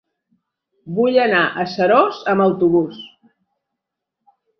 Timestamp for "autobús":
2.47-2.97